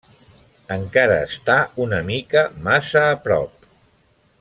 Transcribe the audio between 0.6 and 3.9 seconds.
Encara està una mica massa a prop.